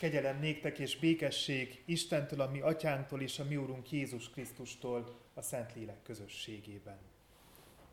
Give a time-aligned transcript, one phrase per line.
[0.00, 5.42] Kegyelem néktek és békesség Istentől, a mi atyánktól és a mi úrunk Jézus Krisztustól a
[5.42, 6.98] Szentlélek közösségében.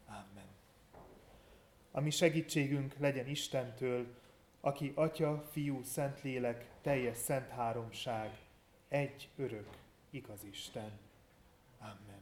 [0.05, 0.47] Amen.
[1.91, 4.05] A mi segítségünk legyen Istentől,
[4.61, 8.37] aki Atya, Fiú, Szentlélek, teljes szent háromság,
[8.87, 9.67] egy örök,
[10.09, 10.91] igaz Isten.
[11.79, 12.21] Amen.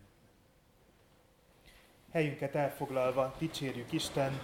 [2.12, 4.40] Helyünket elfoglalva dicsérjük Isten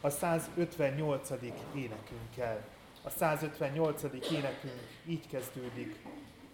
[0.00, 1.30] a 158.
[1.74, 2.71] énekünkkel.
[3.04, 4.02] A 158.
[4.30, 5.96] énekünk így kezdődik,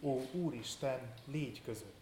[0.03, 1.98] Ó Úristen, légy közöttünk.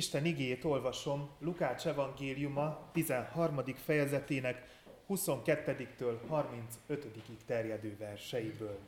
[0.00, 3.64] Isten igéjét olvasom Lukács evangéliuma 13.
[3.84, 4.68] fejezetének
[5.08, 8.78] 22-től 35-ig terjedő verseiből.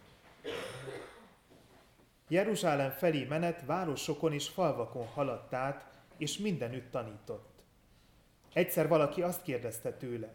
[2.29, 7.65] Jeruzsálem felé menet városokon és falvakon haladt át, és mindenütt tanított.
[8.53, 10.35] Egyszer valaki azt kérdezte tőle,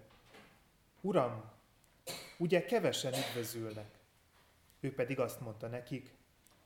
[1.01, 1.43] Uram,
[2.37, 3.99] ugye kevesen üdvözülnek?
[4.79, 6.15] Ő pedig azt mondta nekik,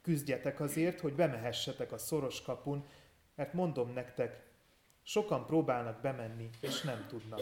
[0.01, 2.85] küzdjetek azért, hogy bemehessetek a szoros kapun,
[3.41, 4.44] mert mondom nektek,
[5.03, 7.41] sokan próbálnak bemenni, és nem tudnak.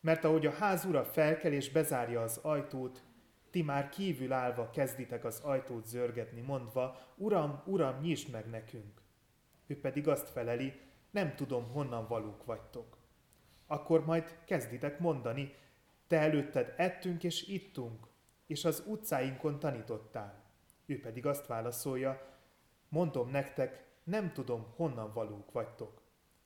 [0.00, 3.02] Mert ahogy a ház ura felkel és bezárja az ajtót,
[3.50, 9.02] ti már kívül állva kezditek az ajtót zörgetni, mondva, Uram, Uram, nyisd meg nekünk.
[9.66, 10.80] Ő pedig azt feleli,
[11.10, 12.96] nem tudom, honnan valók vagytok.
[13.66, 15.54] Akkor majd kezditek mondani,
[16.06, 18.06] te előtted ettünk és ittunk,
[18.46, 20.44] és az utcáinkon tanítottál.
[20.86, 22.38] Ő pedig azt válaszolja,
[22.88, 26.00] mondom nektek, nem tudom, honnan valók vagytok.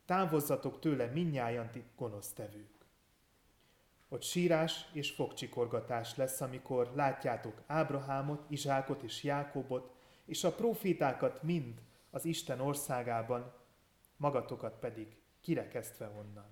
[0.04, 2.86] Távozzatok tőle minnyájan ti gonosztevők.
[4.08, 9.94] Ott sírás és fogcsikorgatás lesz, amikor látjátok Ábrahámot, Izsákot és Jákobot,
[10.24, 13.52] és a profétákat mind az Isten országában,
[14.16, 16.48] magatokat pedig kirekesztve onnan.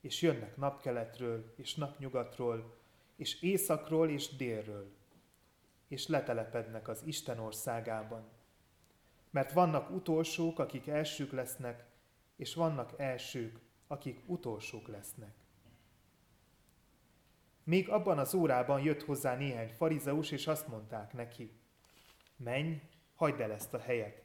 [0.00, 2.74] És jönnek napkeletről és napnyugatról,
[3.16, 4.90] és északról és délről,
[5.88, 8.28] és letelepednek az Isten országában,
[9.32, 11.84] mert vannak utolsók, akik elsők lesznek,
[12.36, 15.34] és vannak elsők, akik utolsók lesznek.
[17.64, 21.50] Még abban az órában jött hozzá néhány farizeus, és azt mondták neki,
[22.36, 22.80] menj,
[23.14, 24.22] hagyd el ezt a helyet,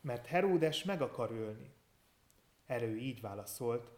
[0.00, 1.74] mert Heródes meg akar ölni.
[2.66, 3.90] Erő így válaszolt,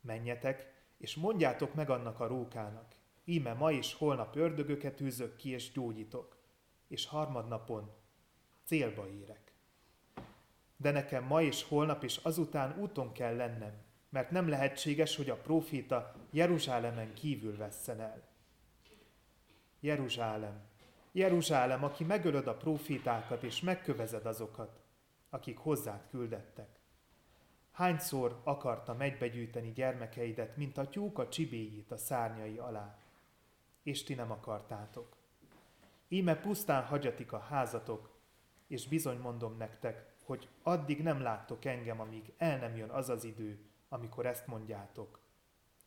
[0.00, 2.94] menjetek, és mondjátok meg annak a rókának,
[3.24, 6.36] íme ma és holnap ördögöket űzök ki, és gyógyítok,
[6.88, 7.90] és harmadnapon
[8.64, 9.45] célba érek
[10.76, 13.72] de nekem ma és holnap és azután úton kell lennem,
[14.08, 18.22] mert nem lehetséges, hogy a próféta Jeruzsálemen kívül vesszen el.
[19.80, 20.60] Jeruzsálem,
[21.12, 24.80] Jeruzsálem, aki megölöd a prófétákat és megkövezed azokat,
[25.30, 26.68] akik hozzád küldettek.
[27.72, 32.98] Hányszor akarta egybegyűjteni gyermekeidet, mint a tyúk a csibéjét a szárnyai alá,
[33.82, 35.16] és ti nem akartátok.
[36.08, 38.18] Íme pusztán hagyatik a házatok,
[38.66, 43.24] és bizony mondom nektek, hogy addig nem láttok engem, amíg el nem jön az az
[43.24, 43.58] idő,
[43.88, 45.18] amikor ezt mondjátok.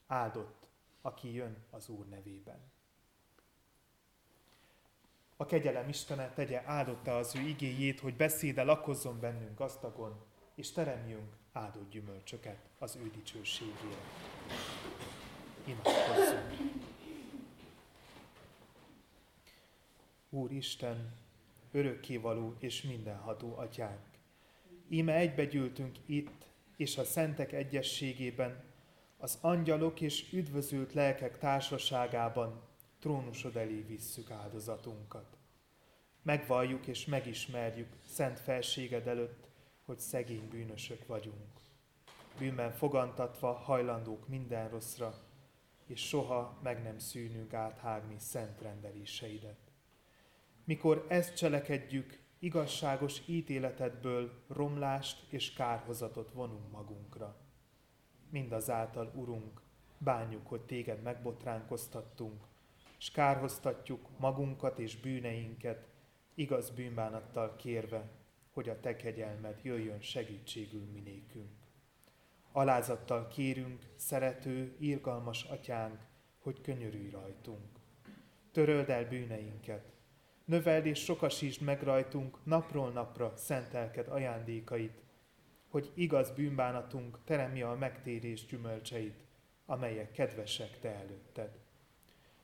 [0.08, 0.68] Áldott,
[1.02, 2.60] aki jön az Úr nevében.
[5.38, 10.22] A kegyelem Istene tegye áldotta az ő igéjét, hogy beszéde lakozzon bennünk gazdagon,
[10.56, 14.02] és teremjünk áldott gyümölcsöket az ő dicsőségére.
[15.66, 16.88] Imádkozzunk!
[20.30, 21.14] Úr Isten,
[21.72, 24.09] örökkévaló és mindenható atyánk,
[24.90, 26.46] íme egybegyűltünk itt,
[26.78, 28.64] és a szentek egyességében,
[29.18, 32.62] az angyalok és üdvözült lelkek társaságában
[33.00, 35.38] trónusod elé visszük áldozatunkat.
[36.22, 39.48] Megvalljuk és megismerjük szent felséged előtt,
[39.86, 41.60] hogy szegény bűnösök vagyunk.
[42.38, 45.14] Bűnben fogantatva hajlandók minden rosszra,
[45.86, 49.60] és soha meg nem szűnünk áthágni szent rendeléseidet.
[50.64, 57.36] Mikor ezt cselekedjük, igazságos ítéletedből romlást és kárhozatot vonunk magunkra.
[58.30, 59.62] Mindazáltal, Urunk,
[59.98, 62.44] bánjuk, hogy téged megbotránkoztattunk,
[63.00, 65.88] és kárhoztatjuk magunkat és bűneinket,
[66.34, 68.10] igaz bűnbánattal kérve,
[68.52, 71.58] hogy a te kegyelmed jöjjön segítségül minékünk.
[72.52, 76.00] Alázattal kérünk, szerető, irgalmas atyánk,
[76.40, 77.80] hogy könyörülj rajtunk.
[78.52, 79.99] Töröld el bűneinket,
[80.50, 85.02] növeld és sokasítsd meg rajtunk napról napra szentelked ajándékait,
[85.68, 89.24] hogy igaz bűnbánatunk teremje a megtérés gyümölcseit,
[89.66, 91.50] amelyek kedvesek te előtted.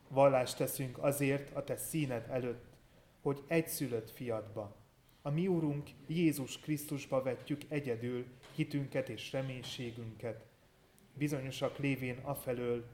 [0.07, 2.65] Vallást teszünk azért a te színed előtt,
[3.21, 4.75] hogy egyszülött fiadba,
[5.21, 8.25] a mi Úrunk Jézus Krisztusba vetjük egyedül
[8.55, 10.45] hitünket és reménységünket,
[11.13, 12.85] bizonyosak lévén afelől,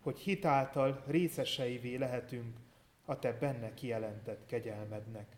[0.00, 2.56] hogy hitáltal részeseivé lehetünk
[3.04, 5.36] a Te benne kijelentett kegyelmednek,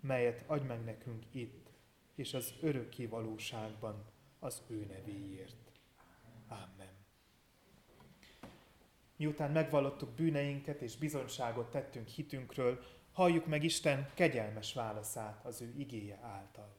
[0.00, 1.70] melyet adj meg nekünk itt,
[2.14, 4.04] és az örökké valóságban
[4.38, 5.72] az ő nevéért.
[6.48, 6.92] Amen.
[9.16, 12.82] Miután megvallottuk bűneinket és bizonyságot tettünk hitünkről,
[13.12, 16.76] halljuk meg Isten kegyelmes válaszát az ő igéje által.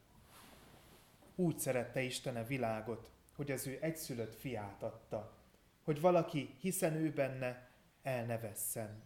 [1.34, 5.36] Úgy szerette Isten a világot, hogy az ő egyszülött fiát adta,
[5.82, 7.70] hogy valaki, hiszen ő benne,
[8.02, 9.02] el ne vesszen,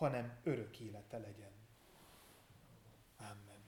[0.00, 1.50] hanem örök élete legyen.
[3.18, 3.60] Amen.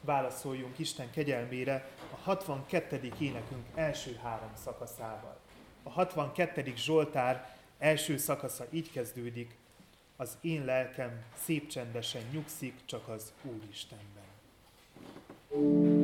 [0.00, 3.12] Válaszoljunk Isten kegyelmére a 62.
[3.18, 5.40] énekünk első három szakaszával.
[5.82, 6.72] A 62.
[6.76, 9.56] Zsoltár első szakasza így kezdődik,
[10.16, 14.24] az én lelkem szép csendesen nyugszik csak az Úristenben.
[15.48, 15.95] thank you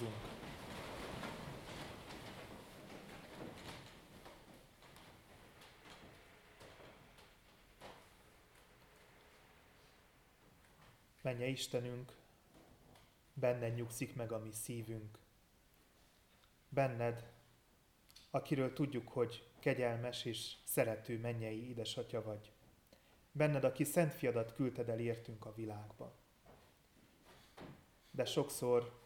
[0.00, 0.32] imádkozzunk.
[11.22, 12.12] Menje Istenünk,
[13.34, 15.18] benned nyugszik meg a mi szívünk.
[16.68, 17.32] Benned,
[18.30, 22.52] akiről tudjuk, hogy kegyelmes és szerető mennyei édesatya vagy.
[23.32, 26.14] Benned, aki szent fiadat küldted el értünk a világba.
[28.10, 29.03] De sokszor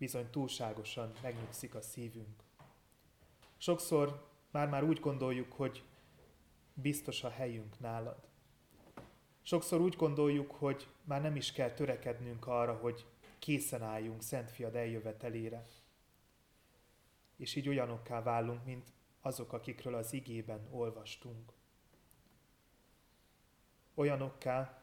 [0.00, 2.42] bizony túlságosan megnyugszik a szívünk.
[3.56, 5.84] Sokszor már-már úgy gondoljuk, hogy
[6.74, 8.28] biztos a helyünk nálad.
[9.42, 13.06] Sokszor úgy gondoljuk, hogy már nem is kell törekednünk arra, hogy
[13.38, 15.66] készen álljunk Szent Fiad eljövetelére.
[17.36, 21.52] És így olyanokká válunk, mint azok, akikről az igében olvastunk.
[23.94, 24.82] Olyanokká,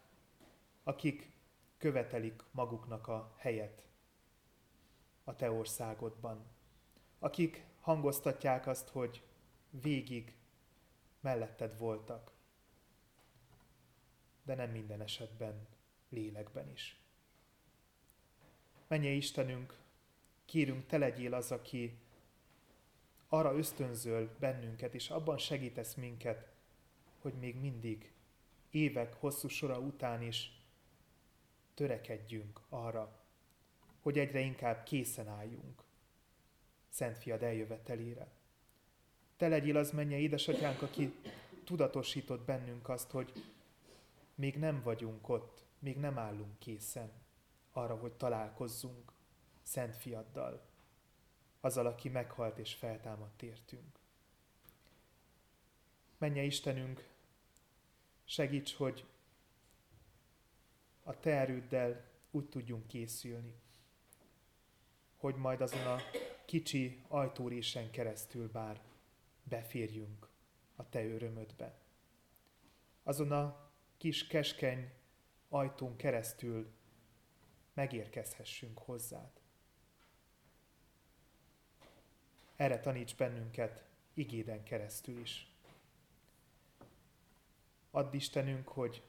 [0.83, 1.31] akik
[1.77, 3.86] követelik maguknak a helyet
[5.27, 6.45] a te országodban,
[7.19, 9.23] akik hangoztatják azt, hogy
[9.69, 10.35] végig
[11.19, 12.31] melletted voltak,
[14.43, 15.67] de nem minden esetben
[16.09, 16.99] lélekben is.
[18.87, 19.79] Menje Istenünk,
[20.45, 21.99] kérünk, te legyél az, aki
[23.27, 26.51] arra ösztönzöl bennünket, és abban segítesz minket,
[27.21, 28.13] hogy még mindig
[28.69, 30.61] évek hosszú sora után is
[31.73, 33.26] törekedjünk arra,
[34.07, 35.83] hogy egyre inkább készen álljunk
[36.89, 38.27] Szent Fiad eljövetelére.
[39.37, 41.15] Te legyél az menje édesatyánk, aki
[41.63, 43.31] tudatosított bennünk azt, hogy
[44.35, 47.11] még nem vagyunk ott, még nem állunk készen
[47.71, 49.11] arra, hogy találkozzunk
[49.63, 50.65] Szent Fiaddal,
[51.59, 53.99] azzal, aki meghalt és feltámadt értünk.
[56.17, 57.07] Menje Istenünk,
[58.25, 59.05] segíts, hogy
[61.03, 63.65] a Te erőddel úgy tudjunk készülni,
[65.17, 65.99] hogy majd azon a
[66.45, 68.81] kicsi ajtórésen keresztül bár
[69.43, 70.27] beférjünk
[70.75, 71.79] a Te örömödbe.
[73.03, 74.91] Azon a kis keskeny
[75.49, 76.71] ajtón keresztül
[77.73, 79.31] megérkezhessünk hozzád.
[82.55, 85.51] Erre taníts bennünket igéden keresztül is.
[87.91, 89.03] Add Istenünk, hogy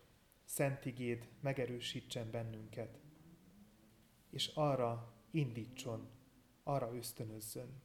[0.45, 2.99] szent igéd megerősítsen bennünket,
[4.31, 6.09] és arra indítson,
[6.63, 7.83] arra ösztönözzön.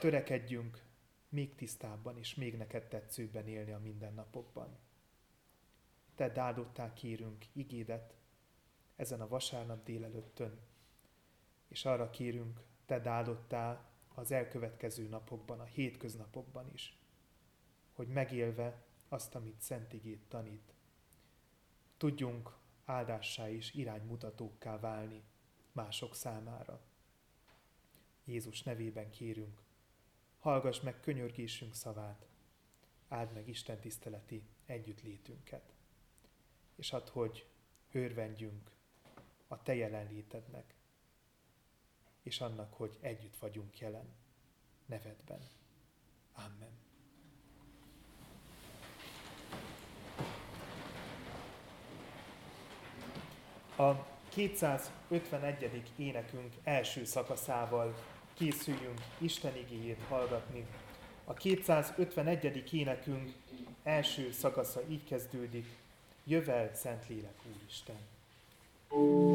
[0.00, 0.84] Törekedjünk
[1.28, 4.78] még tisztábban és még neked tetszőbben élni a mindennapokban.
[6.14, 8.14] Te áldottá kérünk igédet
[8.96, 10.58] ezen a vasárnap délelőttön,
[11.68, 16.98] és arra kérünk, te áldottá az elkövetkező napokban, a hétköznapokban is,
[17.92, 20.74] hogy megélve azt, amit Szent Igét tanít,
[21.96, 25.22] tudjunk áldássá és iránymutatókká válni
[25.82, 26.80] mások számára.
[28.24, 29.62] Jézus nevében kérünk,
[30.38, 32.26] hallgass meg könyörgésünk szavát,
[33.08, 35.72] áld meg Isten tiszteleti együttlétünket,
[36.74, 37.46] és add, hogy
[37.92, 38.70] örvendjünk
[39.48, 40.74] a Te jelenlétednek,
[42.22, 44.14] és annak, hogy együtt vagyunk jelen
[44.86, 45.40] nevedben.
[46.32, 46.78] Amen.
[53.76, 55.82] A 251.
[55.96, 57.94] énekünk első szakaszával
[58.34, 60.66] készüljünk Isten igéjét hallgatni.
[61.24, 62.72] A 251.
[62.72, 63.32] énekünk
[63.82, 65.66] első szakasza így kezdődik,
[66.24, 67.96] Jövel Szentlélek Úristen.
[68.90, 69.29] thank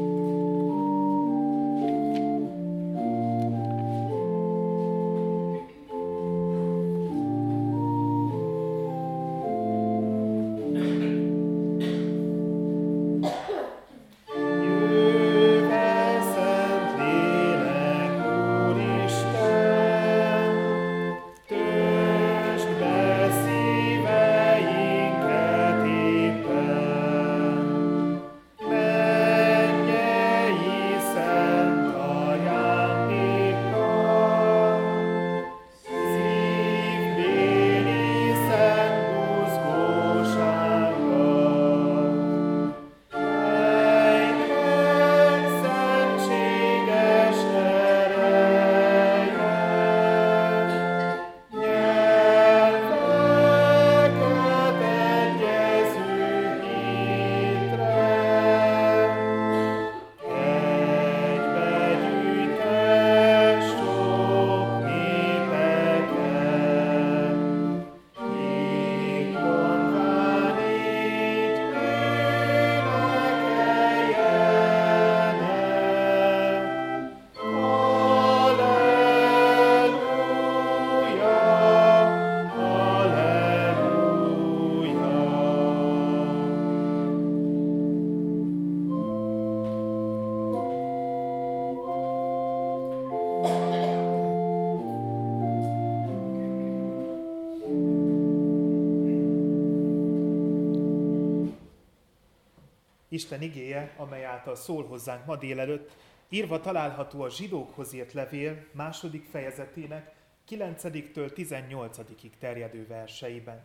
[103.16, 105.96] Isten igéje, amely által szól hozzánk ma délelőtt,
[106.28, 110.14] írva található a zsidókhoz írt levél második fejezetének
[110.48, 113.64] 9-től 18-ig terjedő verseiben.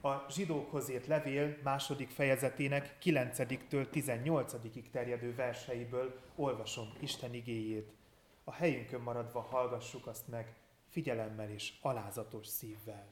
[0.00, 7.92] A zsidókhoz írt levél második fejezetének 9-től 18-ig terjedő verseiből olvasom Isten igéjét.
[8.44, 10.54] A helyünkön maradva hallgassuk azt meg
[10.88, 13.06] figyelemmel és alázatos szívvel.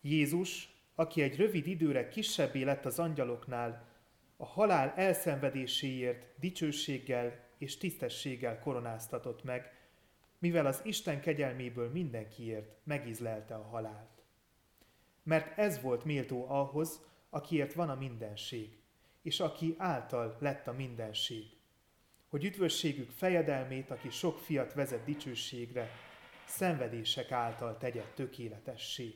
[0.00, 3.88] Jézus, aki egy rövid időre kisebbé lett az angyaloknál,
[4.36, 9.72] a halál elszenvedéséért dicsőséggel és tisztességgel koronáztatott meg,
[10.38, 14.22] mivel az Isten kegyelméből mindenkiért megizlelte a halált.
[15.22, 17.00] Mert ez volt méltó ahhoz,
[17.30, 18.78] akiért van a mindenség,
[19.22, 21.44] és aki által lett a mindenség,
[22.28, 25.90] hogy üdvösségük fejedelmét, aki sok fiat vezet dicsőségre,
[26.44, 29.14] szenvedések által tegye tökéletessé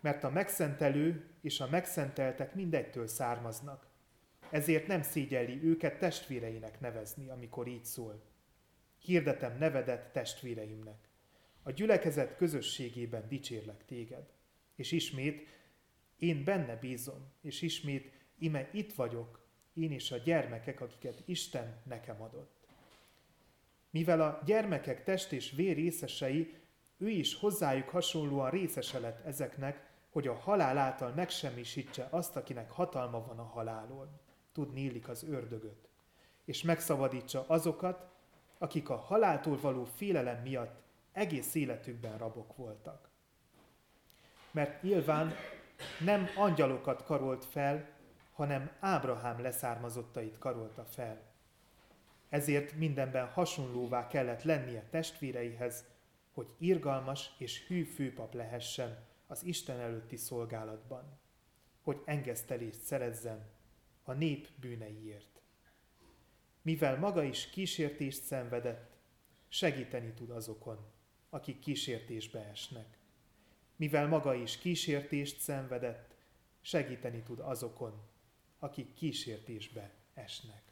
[0.00, 3.86] mert a megszentelő és a megszenteltek mindegytől származnak.
[4.50, 8.22] Ezért nem szégyelli őket testvéreinek nevezni, amikor így szól.
[8.98, 11.08] Hirdetem nevedet testvéreimnek.
[11.62, 14.32] A gyülekezet közösségében dicsérlek téged.
[14.74, 15.46] És ismét,
[16.18, 22.22] én benne bízom, és ismét, ime itt vagyok, én és a gyermekek, akiket Isten nekem
[22.22, 22.66] adott.
[23.90, 26.54] Mivel a gyermekek test és vér részesei,
[26.98, 33.26] ő is hozzájuk hasonlóan részese lett ezeknek, hogy a halál által megsemmisítse azt, akinek hatalma
[33.26, 34.08] van a halálon,
[34.52, 35.88] tud illik az ördögöt,
[36.44, 38.06] és megszabadítsa azokat,
[38.58, 43.08] akik a haláltól való félelem miatt egész életükben rabok voltak.
[44.50, 45.32] Mert nyilván
[46.04, 47.88] nem angyalokat karolt fel,
[48.32, 51.20] hanem Ábrahám leszármazottait karolta fel.
[52.28, 55.84] Ezért mindenben hasonlóvá kellett lennie testvéreihez,
[56.32, 61.18] hogy irgalmas és hű főpap lehessen, az Isten előtti szolgálatban,
[61.82, 63.46] hogy engesztelést szerezzen
[64.02, 65.40] a nép bűneiért.
[66.62, 68.96] Mivel maga is kísértést szenvedett,
[69.48, 70.86] segíteni tud azokon,
[71.30, 72.98] akik kísértésbe esnek.
[73.76, 76.14] Mivel maga is kísértést szenvedett,
[76.60, 78.02] segíteni tud azokon,
[78.58, 80.62] akik kísértésbe esnek.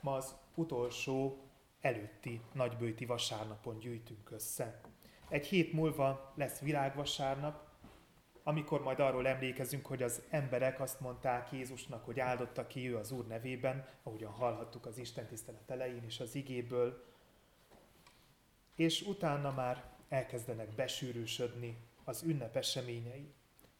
[0.00, 1.38] Ma az utolsó
[1.82, 4.80] előtti nagybőti vasárnapon gyűjtünk össze.
[5.28, 7.70] Egy hét múlva lesz virágvasárnap,
[8.42, 13.10] amikor majd arról emlékezünk, hogy az emberek azt mondták Jézusnak, hogy áldotta ki ő az
[13.10, 17.04] Úr nevében, ahogyan hallhattuk az Isten tisztelet elején és az igéből,
[18.74, 23.32] és utána már elkezdenek besűrűsödni az ünnep eseményei.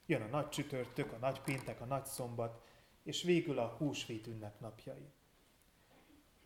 [0.07, 2.63] Jön a nagy csütörtök, a nagy péntek, a nagy szombat,
[3.03, 5.13] és végül a húsvét ünnepnapjai.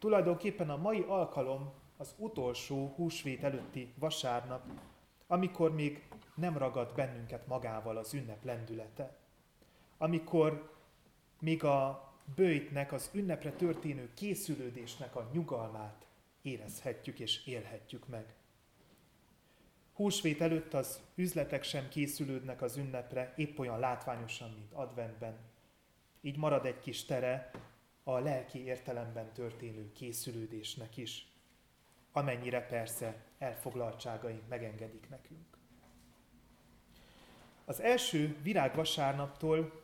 [0.07, 4.67] Tulajdonképpen a mai alkalom az utolsó húsvét előtti vasárnap,
[5.27, 9.17] amikor még nem ragad bennünket magával az ünnep lendülete.
[9.99, 10.73] Amikor
[11.41, 16.07] még a bőjtnek, az ünnepre történő készülődésnek a nyugalmát
[16.43, 18.35] érezhetjük és élhetjük meg.
[19.93, 25.37] Húsvét előtt az üzletek sem készülődnek az ünnepre épp olyan látványosan, mint adventben.
[26.21, 27.51] Így marad egy kis tere
[28.09, 31.27] a lelki értelemben történő készülődésnek is,
[32.13, 35.59] amennyire persze elfoglaltságaink megengedik nekünk.
[37.65, 39.83] Az első virágvasárnaptól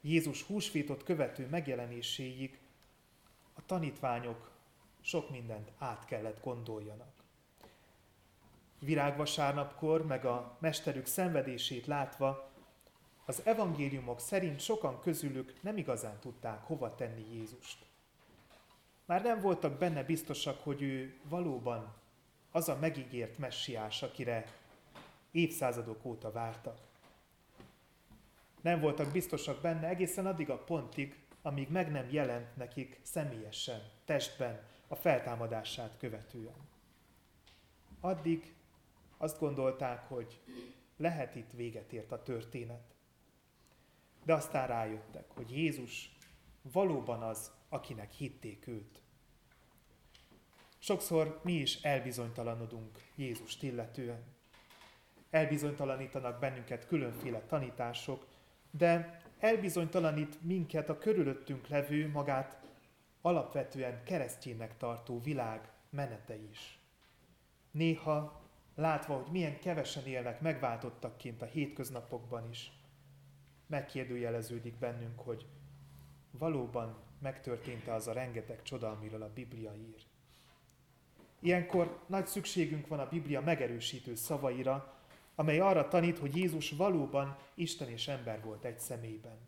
[0.00, 2.58] Jézus húsvétot követő megjelenéséig
[3.52, 4.50] a tanítványok
[5.00, 7.12] sok mindent át kellett gondoljanak.
[8.78, 12.51] Virágvasárnapkor, meg a mesterük szenvedését látva
[13.32, 17.78] az evangéliumok szerint sokan közülük nem igazán tudták hova tenni Jézust.
[19.04, 21.94] Már nem voltak benne biztosak, hogy ő valóban
[22.50, 24.44] az a megígért messiás, akire
[25.30, 26.78] évszázadok óta vártak.
[28.60, 34.62] Nem voltak biztosak benne egészen addig a pontig, amíg meg nem jelent nekik személyesen, testben,
[34.88, 36.68] a feltámadását követően.
[38.00, 38.54] Addig
[39.16, 40.40] azt gondolták, hogy
[40.96, 42.91] lehet itt véget ért a történet.
[44.24, 46.16] De aztán rájöttek, hogy Jézus
[46.72, 49.02] valóban az, akinek hitték őt.
[50.78, 54.22] Sokszor mi is elbizonytalanodunk Jézust illetően.
[55.30, 58.26] Elbizonytalanítanak bennünket különféle tanítások,
[58.70, 62.60] de elbizonytalanít minket a körülöttünk levő magát
[63.20, 66.78] alapvetően keresztjének tartó világ menete is.
[67.70, 68.42] Néha
[68.74, 72.72] látva, hogy milyen kevesen élnek megváltottakként a hétköznapokban is,
[73.72, 75.46] megkérdőjeleződik bennünk, hogy
[76.30, 80.02] valóban megtörtént az a rengeteg csoda, amiről a Biblia ír.
[81.40, 85.00] Ilyenkor nagy szükségünk van a Biblia megerősítő szavaira,
[85.34, 89.38] amely arra tanít, hogy Jézus valóban Isten és ember volt egy személyben.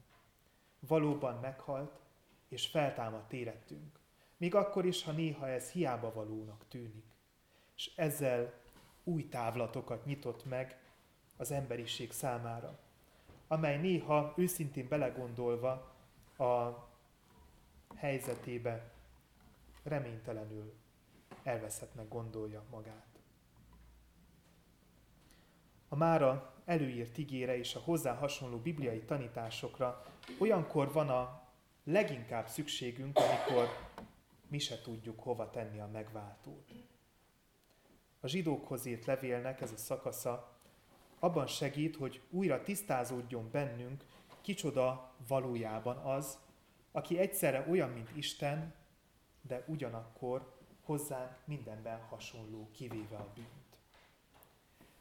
[0.81, 2.01] Valóban meghalt,
[2.49, 3.99] és feltámadt érettünk.
[4.37, 7.07] Még akkor is, ha néha ez hiába valónak tűnik.
[7.77, 8.53] És ezzel
[9.03, 10.79] új távlatokat nyitott meg
[11.37, 12.84] az emberiség számára,
[13.49, 15.95] amely néha őszintén belegondolva
[16.39, 16.71] a
[17.95, 18.93] helyzetébe
[19.83, 20.75] reménytelenül
[21.43, 23.07] elveszettnek gondolja magát.
[25.89, 30.05] A mára előírt igére és a hozzá hasonló bibliai tanításokra
[30.39, 31.43] olyankor van a
[31.85, 33.69] leginkább szükségünk, amikor
[34.49, 36.73] mi se tudjuk hova tenni a megváltót.
[38.21, 40.54] A zsidókhoz írt levélnek ez a szakasza
[41.25, 44.05] abban segít, hogy újra tisztázódjon bennünk,
[44.41, 46.39] kicsoda valójában az,
[46.93, 48.75] aki egyszerre olyan, mint Isten,
[49.43, 53.79] de ugyanakkor hozzánk mindenben hasonló, kivéve a bűnt.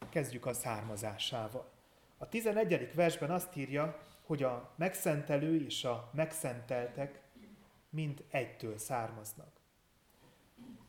[0.10, 1.72] Kezdjük a származásával.
[2.18, 2.94] A 11.
[2.94, 7.22] versben azt írja, hogy a megszentelő és a megszenteltek
[7.90, 9.60] mind egytől származnak.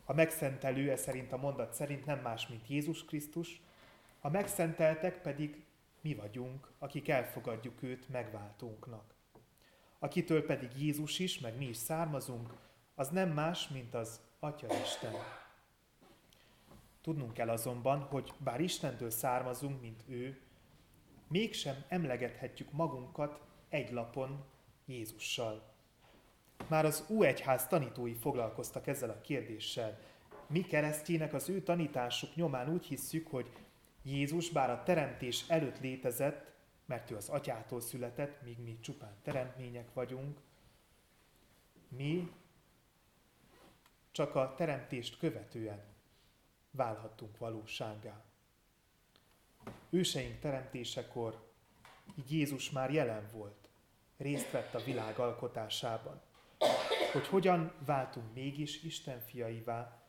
[0.04, 3.62] A megszentelő e szerint a mondat szerint nem más, mint Jézus Krisztus,
[4.24, 5.64] a megszenteltek pedig
[6.00, 9.14] mi vagyunk, akik elfogadjuk őt megváltónknak.
[9.98, 12.54] Akitől pedig Jézus is, meg mi is származunk,
[12.94, 15.12] az nem más, mint az Atya Isten.
[17.00, 20.40] Tudnunk kell azonban, hogy bár Istentől származunk, mint ő,
[21.28, 24.44] mégsem emlegethetjük magunkat egy lapon
[24.87, 25.74] Jézussal.
[26.68, 29.98] Már az U1ház tanítói foglalkoztak ezzel a kérdéssel.
[30.46, 33.50] Mi keresztjének az ő tanításuk nyomán úgy hisszük, hogy
[34.04, 36.52] Jézus bár a teremtés előtt létezett,
[36.86, 40.38] mert ő az atyától született, míg mi csupán teremtmények vagyunk,
[41.88, 42.32] mi
[44.10, 45.82] csak a teremtést követően
[46.70, 48.24] válhattunk valósággá.
[49.90, 51.52] Őseink teremtésekor
[52.14, 53.68] így Jézus már jelen volt,
[54.16, 56.20] részt vett a világ alkotásában.
[57.12, 60.02] Hogy hogyan váltunk mégis Isten fiaivá,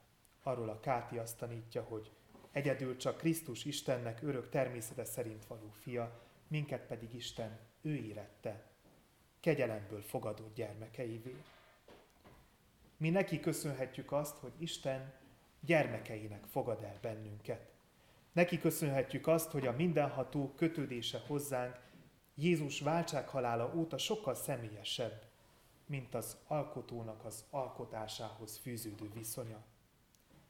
[0.43, 2.11] arról a Káti azt tanítja, hogy
[2.55, 8.63] egyedül csak Krisztus Istennek örök természete szerint való fia, minket pedig Isten ő érette,
[9.39, 11.35] kegyelemből fogadott gyermekeivé.
[12.97, 15.13] Mi neki köszönhetjük azt, hogy Isten
[15.59, 17.71] gyermekeinek fogad el bennünket.
[18.31, 21.79] Neki köszönhetjük azt, hogy a mindenható kötődése hozzánk
[22.35, 25.23] Jézus váltsághalála óta sokkal személyesebb,
[25.85, 29.63] mint az alkotónak az alkotásához fűződő viszonya.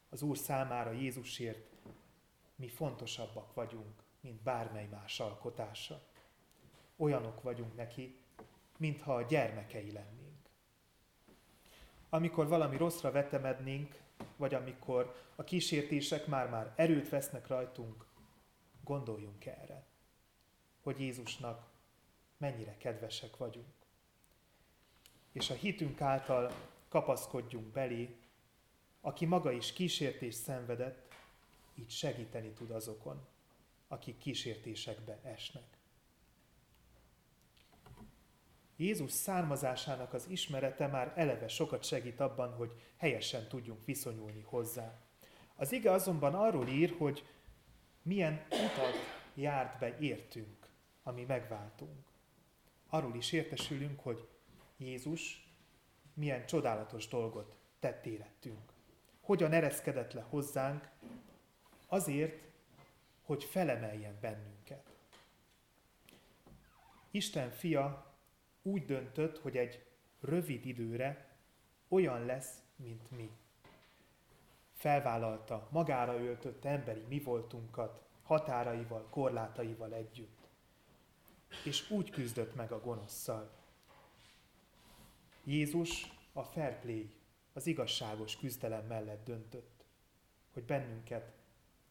[0.10, 1.74] Az Úr számára Jézusért
[2.56, 6.02] mi fontosabbak vagyunk, mint bármely más alkotása.
[6.98, 8.20] Olyanok vagyunk neki,
[8.78, 10.50] mintha a gyermekei lennénk.
[12.10, 14.02] Amikor valami rosszra vetemednénk,
[14.36, 18.06] vagy amikor a kísértések már-már erőt vesznek rajtunk,
[18.84, 19.86] gondoljunk erre,
[20.82, 21.70] hogy Jézusnak
[22.38, 23.74] mennyire kedvesek vagyunk.
[25.32, 26.52] És a hitünk által
[26.88, 28.16] kapaszkodjunk belé,
[29.02, 31.05] aki maga is kísértést szenvedett,
[31.76, 33.28] így segíteni tud azokon,
[33.88, 35.78] akik kísértésekbe esnek.
[38.78, 45.00] Jézus származásának az ismerete már eleve sokat segít abban, hogy helyesen tudjunk viszonyulni hozzá.
[45.56, 47.26] Az ige azonban arról ír, hogy
[48.02, 48.96] milyen utat
[49.34, 50.68] járt be értünk,
[51.04, 52.06] ami megváltunk.
[52.90, 54.28] Arról is értesülünk, hogy
[54.78, 55.50] Jézus
[56.14, 58.74] milyen csodálatos dolgot tett érettünk.
[59.22, 60.90] Hogyan ereszkedett le hozzánk
[61.88, 62.44] azért,
[63.24, 64.96] hogy felemeljen bennünket.
[67.12, 68.14] Isten fia
[68.62, 69.86] úgy döntött, hogy egy
[70.20, 71.38] rövid időre
[71.88, 73.32] olyan lesz, mint mi.
[74.74, 80.48] Felvállalta, magára öltötte emberi mi voltunkat, határaival, korlátaival együtt.
[81.66, 83.52] És úgy küzdött meg a gonoszszal.
[85.44, 87.14] Jézus a fair play,
[87.54, 89.86] az igazságos küzdelem mellett döntött,
[90.54, 91.35] hogy bennünket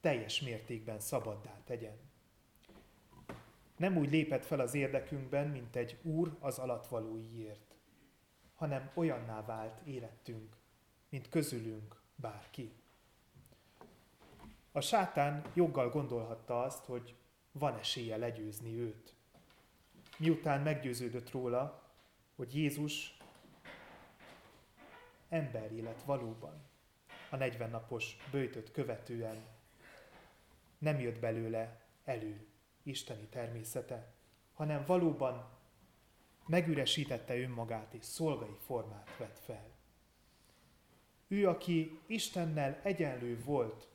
[0.04, 1.96] teljes mértékben szabaddá tegyen.
[3.76, 7.76] Nem úgy lépett fel az érdekünkben, mint egy úr az alatvalóiért,
[8.54, 10.56] hanem olyanná vált életünk,
[11.08, 12.72] mint közülünk bárki.
[14.72, 17.14] A sátán joggal gondolhatta azt, hogy
[17.52, 19.14] van esélye legyőzni őt.
[20.18, 21.82] Miután meggyőződött róla,
[22.36, 23.16] hogy Jézus
[25.28, 26.62] emberi lett valóban,
[27.30, 29.53] a 40 napos bőjtöt követően
[30.78, 32.46] nem jött belőle elő
[32.82, 34.14] isteni természete,
[34.52, 35.48] hanem valóban
[36.46, 39.72] megüresítette önmagát és szolgai formát vett fel.
[41.28, 43.88] Ő, aki Istennel egyenlő volt,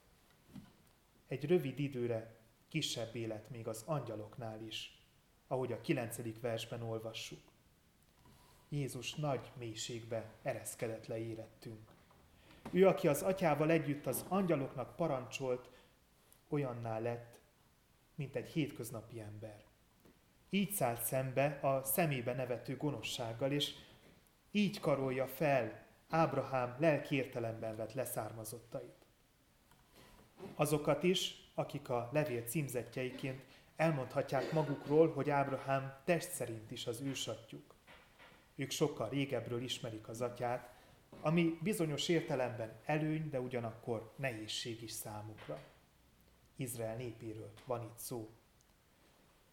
[1.27, 2.37] egy rövid időre
[2.67, 5.03] kisebb élet még az angyaloknál is,
[5.47, 7.41] ahogy a kilencedik versben olvassuk.
[8.69, 11.91] Jézus nagy mélységbe ereszkedett le érettünk.
[12.71, 15.69] Ő, aki az atyával együtt az angyaloknak parancsolt,
[16.49, 17.39] olyanná lett,
[18.15, 19.63] mint egy hétköznapi ember.
[20.49, 23.73] Így szállt szembe a szemébe nevető gonoszsággal, és
[24.51, 29.05] így karolja fel Ábrahám lelki értelemben vett leszármazottait.
[30.55, 33.41] Azokat is, akik a levél címzetjeiként
[33.75, 37.75] elmondhatják magukról, hogy Ábrahám test szerint is az ősatjuk.
[38.55, 40.73] Ők sokkal régebről ismerik az atyát,
[41.21, 45.59] ami bizonyos értelemben előny, de ugyanakkor nehézség is számukra.
[46.59, 48.29] Izrael népéről van itt szó.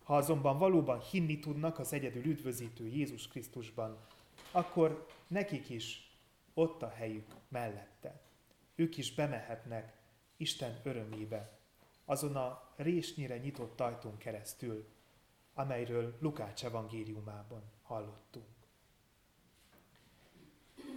[0.03, 3.99] Ha azonban valóban hinni tudnak az egyedül üdvözítő Jézus Krisztusban,
[4.51, 6.11] akkor nekik is
[6.55, 8.21] ott a helyük mellette.
[8.75, 9.97] Ők is bemehetnek
[10.37, 11.59] Isten örömébe,
[12.05, 14.89] azon a résnyire nyitott ajtón keresztül,
[15.55, 18.47] amelyről Lukács evangéliumában hallottunk.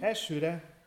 [0.00, 0.84] Elsőre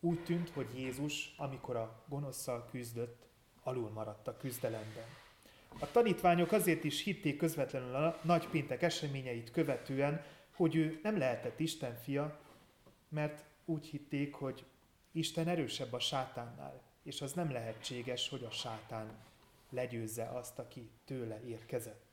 [0.00, 3.28] úgy tűnt, hogy Jézus, amikor a gonoszszal küzdött,
[3.62, 5.04] alul maradt a küzdelemben.
[5.78, 11.94] A tanítványok azért is hitték közvetlenül a nagypéntek eseményeit követően, hogy ő nem lehetett Isten
[11.94, 12.40] fia,
[13.08, 14.64] mert úgy hitték, hogy
[15.12, 19.10] Isten erősebb a sátánnál, és az nem lehetséges, hogy a sátán
[19.70, 22.04] legyőzze azt, aki tőle érkezett.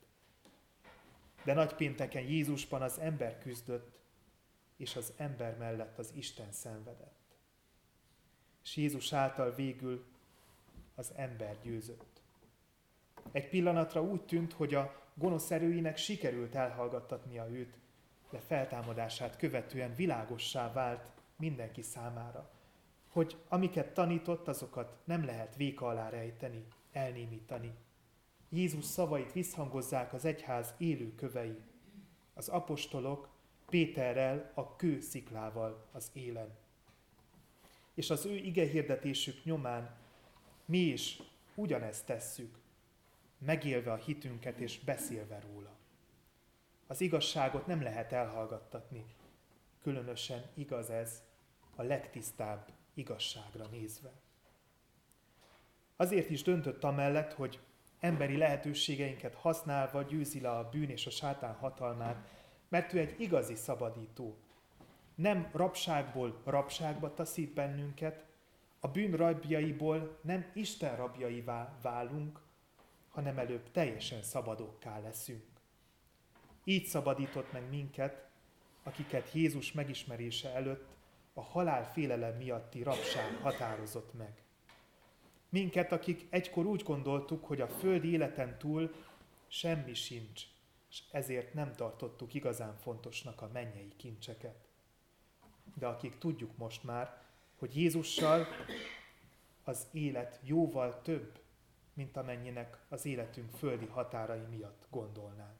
[1.44, 3.98] De nagypénteken Jézusban az ember küzdött,
[4.76, 7.18] és az ember mellett az Isten szenvedett.
[8.62, 10.04] És Jézus által végül
[11.00, 12.20] az ember győzött.
[13.32, 17.78] Egy pillanatra úgy tűnt, hogy a gonosz erőinek sikerült elhallgattatnia őt,
[18.30, 22.50] de feltámadását követően világossá vált mindenki számára,
[23.08, 27.74] hogy amiket tanított, azokat nem lehet véka alá rejteni, elnémítani.
[28.48, 31.58] Jézus szavait visszhangozzák az egyház élő kövei,
[32.34, 33.28] az apostolok
[33.68, 36.56] Péterrel a kősziklával az élen.
[37.94, 39.98] És az ő ige hirdetésük nyomán
[40.70, 41.22] mi is
[41.54, 42.58] ugyanezt tesszük,
[43.38, 45.70] megélve a hitünket és beszélve róla.
[46.86, 49.04] Az igazságot nem lehet elhallgattatni,
[49.82, 51.22] különösen igaz ez
[51.76, 54.12] a legtisztább igazságra nézve.
[55.96, 57.60] Azért is döntött amellett, hogy
[58.00, 62.28] emberi lehetőségeinket használva győzi le a bűn és a sátán hatalmát,
[62.68, 64.36] mert ő egy igazi szabadító.
[65.14, 68.29] Nem rabságból rabságba taszít bennünket,
[68.80, 72.40] a bűn rabjaiból nem Isten rabjaivá válunk,
[73.08, 75.44] hanem előbb teljesen szabadokká leszünk.
[76.64, 78.28] Így szabadított meg minket,
[78.82, 80.88] akiket Jézus megismerése előtt
[81.34, 84.42] a halál félelem miatti rabság határozott meg.
[85.48, 88.94] Minket, akik egykor úgy gondoltuk, hogy a földi életen túl
[89.48, 90.42] semmi sincs,
[90.90, 94.68] és ezért nem tartottuk igazán fontosnak a mennyei kincseket.
[95.74, 97.22] De akik tudjuk most már,
[97.60, 98.46] hogy Jézussal
[99.64, 101.38] az élet jóval több,
[101.92, 105.58] mint amennyinek az életünk földi határai miatt gondolnánk.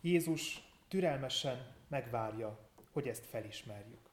[0.00, 2.58] Jézus türelmesen megvárja,
[2.92, 4.10] hogy ezt felismerjük.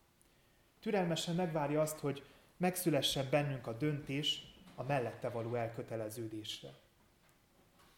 [0.80, 2.23] Türelmesen megvárja azt, hogy
[2.58, 4.41] megszülessen bennünk a döntés
[4.76, 6.69] a mellette való elköteleződésre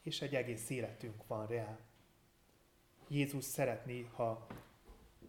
[0.02, 1.78] és egy egész életünk van rá.
[3.08, 4.48] Jézus szeretné, ha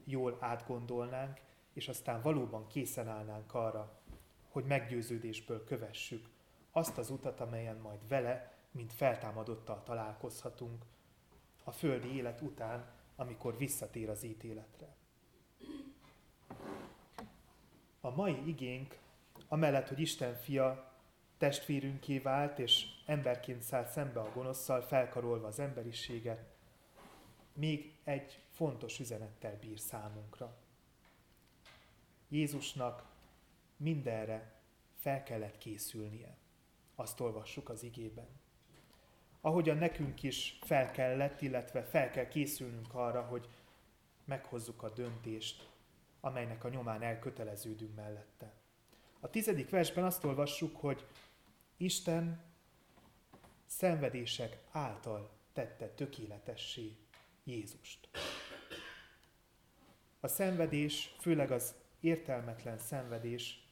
[0.04, 1.40] jól átgondolnánk,
[1.72, 4.00] és aztán valóban készen állnánk arra,
[4.48, 6.28] hogy meggyőződésből kövessük
[6.72, 10.84] azt az utat, amelyen majd vele, mint feltámadottal találkozhatunk,
[11.64, 14.94] a földi élet után, amikor visszatér az ítéletre.
[18.00, 18.98] A mai igénk,
[19.48, 20.92] amellett, hogy Isten fia
[21.38, 26.50] testvérünké vált, és emberként szállt szembe a gonoszszal, felkarolva az emberiséget,
[27.52, 30.56] még egy fontos üzenettel bír számunkra.
[32.32, 33.04] Jézusnak
[33.76, 34.52] mindenre
[34.94, 36.36] fel kellett készülnie.
[36.94, 38.28] Azt olvassuk az igében.
[39.40, 43.48] Ahogyan nekünk is fel kellett, illetve fel kell készülnünk arra, hogy
[44.24, 45.68] meghozzuk a döntést,
[46.20, 48.52] amelynek a nyomán elköteleződünk mellette.
[49.20, 51.06] A tizedik versben azt olvassuk, hogy
[51.76, 52.42] Isten
[53.66, 56.96] szenvedések által tette tökéletessé
[57.44, 58.08] Jézust.
[60.20, 63.68] A szenvedés, főleg az értelmetlen szenvedés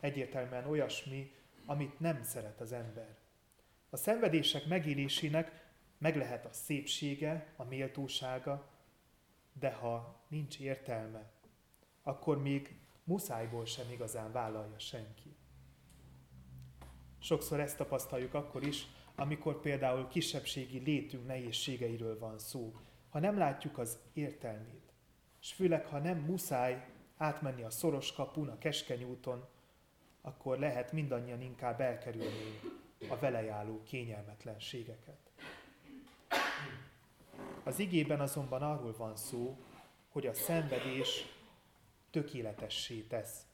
[0.00, 1.32] egyértelműen olyasmi,
[1.66, 3.16] amit nem szeret az ember.
[3.90, 5.64] A szenvedések megélésének
[5.98, 8.70] meg lehet a szépsége, a méltósága,
[9.52, 11.32] de ha nincs értelme,
[12.02, 15.36] akkor még muszájból sem igazán vállalja senki.
[17.18, 22.76] Sokszor ezt tapasztaljuk akkor is, amikor például kisebbségi létünk nehézségeiről van szó,
[23.08, 24.92] ha nem látjuk az értelmét,
[25.40, 29.46] és főleg, ha nem muszáj átmenni a szoros kapun, a keskeny úton,
[30.22, 32.60] akkor lehet mindannyian inkább elkerülni
[33.08, 35.18] a velejáró kényelmetlenségeket.
[37.62, 39.58] Az igében azonban arról van szó,
[40.12, 41.24] hogy a szenvedés
[42.10, 43.46] tökéletessé tesz.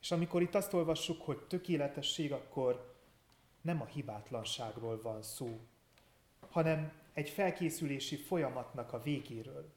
[0.00, 2.96] És amikor itt azt olvassuk, hogy tökéletesség, akkor
[3.60, 5.60] nem a hibátlanságról van szó,
[6.50, 9.72] hanem egy felkészülési folyamatnak a végéről,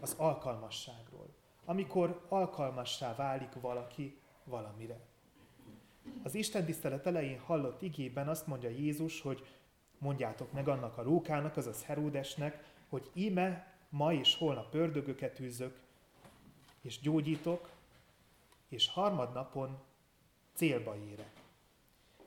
[0.00, 1.28] az alkalmasságról,
[1.66, 5.00] amikor alkalmassá válik valaki valamire.
[6.22, 9.46] Az Isten tisztelet elején hallott igében azt mondja Jézus, hogy
[9.98, 15.78] mondjátok meg annak a rókának, azaz Heródesnek, hogy íme ma és holnap ördögöket űzök,
[16.80, 17.70] és gyógyítok,
[18.68, 19.78] és harmadnapon
[20.54, 21.32] célba érek.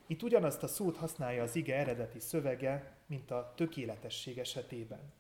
[0.08, 5.12] Itt ugyanazt a szót használja az ige eredeti szövege, mint a tökéletesség esetében.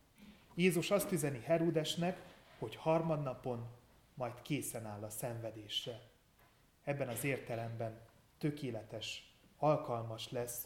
[0.55, 2.21] Jézus azt üzeni Heródesnek,
[2.59, 3.67] hogy harmadnapon
[4.19, 6.01] majd készen áll a szenvedésre.
[6.83, 8.01] Ebben az értelemben
[8.37, 10.65] tökéletes, alkalmas lesz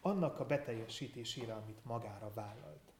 [0.00, 2.92] annak a beteljesítésére, amit magára vállalt.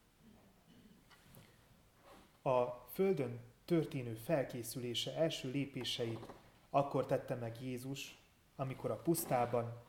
[2.43, 6.33] A Földön történő felkészülése első lépéseit
[6.71, 8.19] akkor tette meg Jézus,
[8.57, 9.83] amikor a pusztában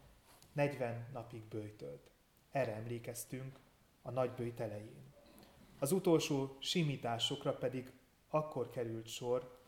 [0.52, 2.12] 40 napig bőjtölt.
[2.52, 3.60] Erre emlékeztünk
[4.02, 5.14] a nagy bőjt elején.
[5.80, 7.92] Az utolsó simításokra pedig
[8.30, 9.62] akkor került sor,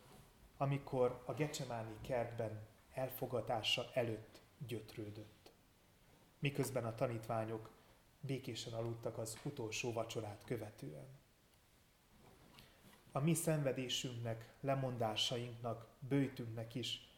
[0.58, 5.52] amikor a Gecsemáni kertben elfogatása előtt gyötrődött.
[6.40, 7.70] Miközben a tanítványok
[8.20, 11.08] békésen aludtak az utolsó vacsorát követően.
[13.12, 17.10] A mi szenvedésünknek, lemondásainknak, bőjtünknek is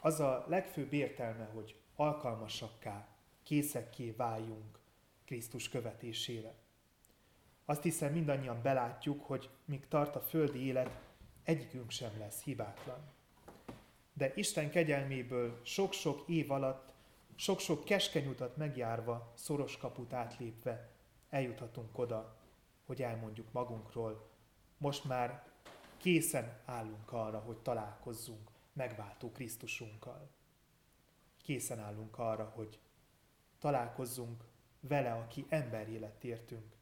[0.00, 3.08] az a legfőbb értelme, hogy alkalmasakká,
[3.42, 4.78] készekké váljunk
[5.24, 6.54] Krisztus követésére.
[7.64, 11.00] Azt hiszem mindannyian belátjuk, hogy míg tart a földi élet,
[11.44, 13.10] egyikünk sem lesz hibátlan.
[14.12, 16.92] De Isten kegyelméből sok-sok év alatt,
[17.34, 20.90] sok-sok keskeny utat megjárva, szoros kaput átlépve
[21.30, 22.36] eljuthatunk oda,
[22.86, 24.30] hogy elmondjuk magunkról,
[24.78, 25.50] most már
[25.96, 30.30] készen állunk arra, hogy találkozzunk megváltó Krisztusunkkal.
[31.42, 32.78] Készen állunk arra, hogy
[33.58, 34.44] találkozzunk
[34.80, 36.76] vele, aki emberi lett értünk,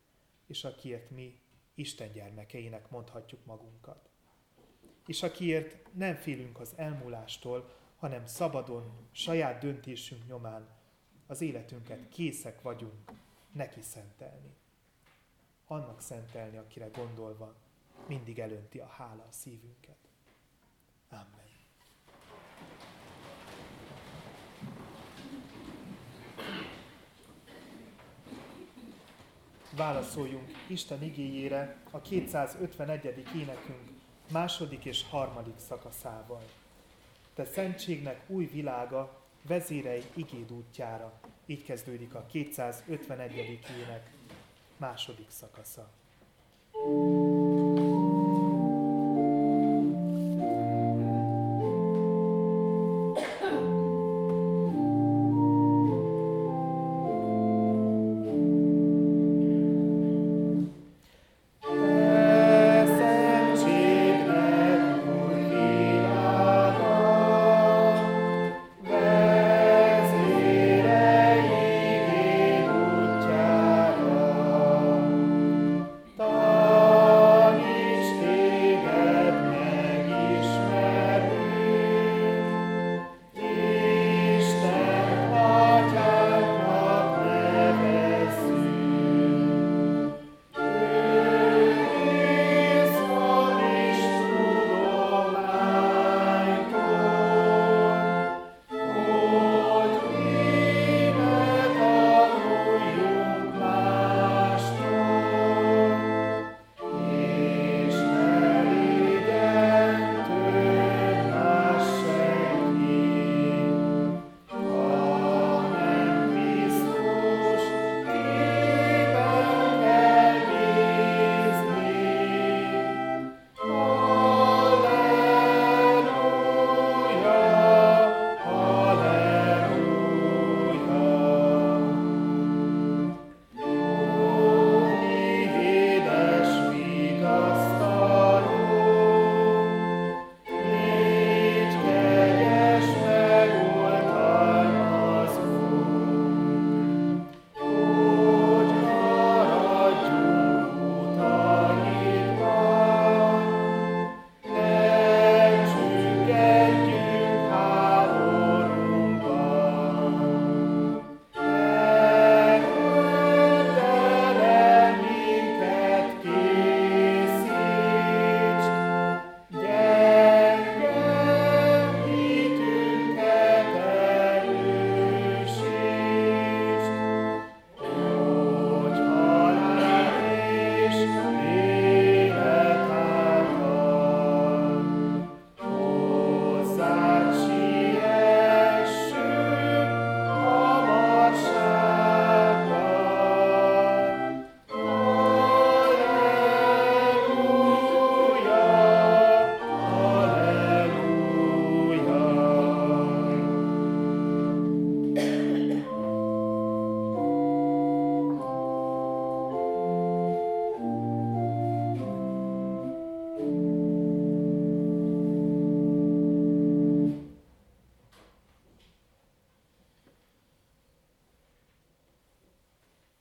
[0.46, 1.40] és akiért mi
[1.74, 4.09] Isten gyermekeinek mondhatjuk magunkat.
[5.10, 10.68] És akiért nem félünk az elmúlástól, hanem szabadon, saját döntésünk nyomán
[11.26, 13.10] az életünket készek vagyunk
[13.52, 14.54] neki szentelni.
[15.66, 17.54] Annak szentelni, akire gondolva
[18.06, 19.98] mindig elönti a hála a szívünket.
[21.08, 21.48] Amen.
[29.76, 33.24] válaszoljunk Isten igéjére a 251.
[33.36, 33.99] énekünk
[34.30, 36.42] második és harmadik szakaszával.
[37.34, 41.12] Te szentségnek új világa, vezérei igéd útjára.
[41.46, 43.60] Így kezdődik a 251.
[43.80, 44.10] ének
[44.76, 45.88] második szakasza.
[46.72, 47.19] thank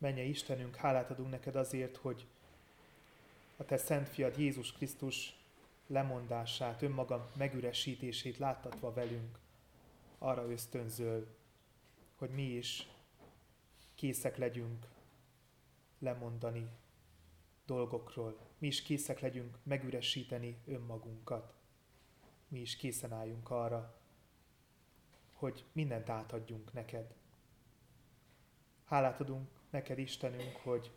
[0.09, 2.27] Menje Istenünk, hálát adunk neked azért, hogy
[3.57, 5.35] a te szent fiad Jézus Krisztus
[5.87, 9.39] lemondását, önmaga megüresítését láttatva velünk,
[10.17, 11.27] arra ösztönzöl,
[12.15, 12.87] hogy mi is
[13.95, 14.87] készek legyünk
[15.99, 16.69] lemondani
[17.65, 18.37] dolgokról.
[18.57, 21.53] Mi is készek legyünk megüresíteni önmagunkat.
[22.47, 23.99] Mi is készen álljunk arra,
[25.33, 27.13] hogy mindent átadjunk neked.
[28.85, 30.91] Hálát adunk neked, Istenünk, hogy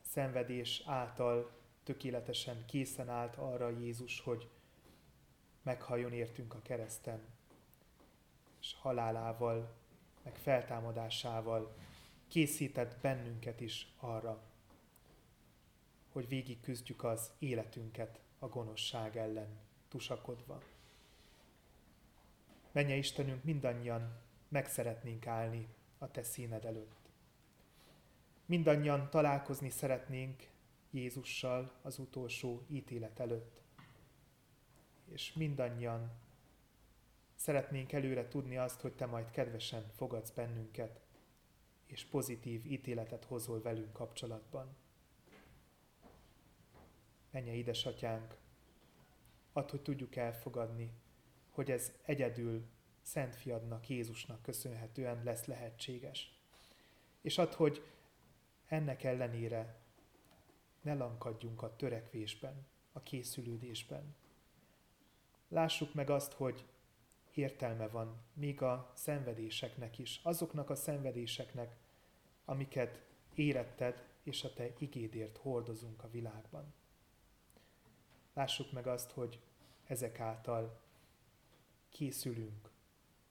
[0.00, 1.50] szenvedés által
[1.82, 4.48] tökéletesen készen állt arra Jézus, hogy
[5.62, 7.20] meghalljon értünk a kereszten,
[8.60, 9.74] és halálával,
[10.22, 11.76] meg feltámadásával
[12.28, 14.42] készített bennünket is arra,
[16.12, 19.58] hogy végig küzdjük az életünket a gonoszság ellen
[19.88, 20.62] tusakodva.
[22.72, 27.05] Menje Istenünk, mindannyian meg szeretnénk állni a Te színed előtt.
[28.46, 30.48] Mindannyian találkozni szeretnénk
[30.90, 33.60] Jézussal az utolsó ítélet előtt.
[35.12, 36.10] És mindannyian
[37.34, 41.00] szeretnénk előre tudni azt, hogy Te majd kedvesen fogadsz bennünket,
[41.86, 44.76] és pozitív ítéletet hozol velünk kapcsolatban.
[47.30, 48.36] Menje, édesatyánk,
[49.52, 50.92] add, hogy tudjuk elfogadni,
[51.50, 52.66] hogy ez egyedül
[53.02, 56.40] Szent Fiadnak, Jézusnak köszönhetően lesz lehetséges.
[57.20, 57.82] És add, hogy
[58.66, 59.80] ennek ellenére
[60.80, 64.14] ne lankadjunk a törekvésben, a készülődésben.
[65.48, 66.64] Lássuk meg azt, hogy
[67.34, 71.76] értelme van még a szenvedéseknek is, azoknak a szenvedéseknek,
[72.44, 73.00] amiket
[73.34, 76.74] éretted és a te igédért hordozunk a világban.
[78.32, 79.40] Lássuk meg azt, hogy
[79.84, 80.80] ezek által
[81.88, 82.70] készülünk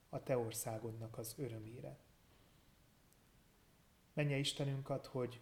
[0.09, 1.97] a te országodnak az örömére.
[4.15, 5.41] Menje Istenünk ad, hogy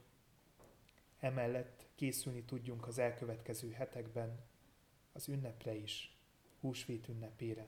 [1.20, 4.40] emellett készülni tudjunk az elkövetkező hetekben
[5.12, 6.18] az ünnepre is,
[6.60, 7.68] húsvét ünnepére.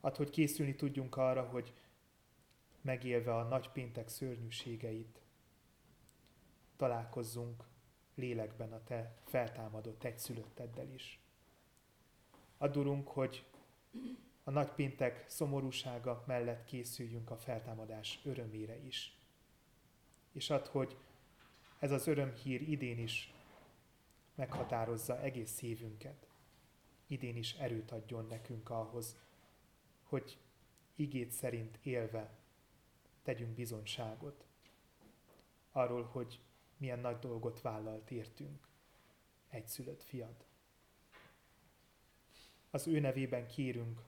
[0.00, 1.72] Ad, hogy készülni tudjunk arra, hogy
[2.80, 5.20] megélve a nagypéntek szörnyűségeit,
[6.76, 7.64] találkozzunk
[8.14, 11.20] lélekben a Te feltámadott egyszülötteddel is.
[12.58, 13.46] Adulunk, hogy
[14.44, 19.21] a nagypéntek szomorúsága mellett készüljünk a feltámadás örömére is.
[20.32, 20.96] És ad, hogy
[21.78, 23.34] ez az örömhír idén is
[24.34, 26.26] meghatározza egész szívünket.
[27.06, 29.16] Idén is erőt adjon nekünk ahhoz,
[30.02, 30.38] hogy
[30.94, 32.38] igét szerint élve
[33.22, 34.44] tegyünk bizonyságot
[35.72, 36.40] arról, hogy
[36.76, 38.68] milyen nagy dolgot vállalt értünk
[39.48, 40.44] egyszülött fiad.
[42.70, 44.02] Az ő nevében kérünk,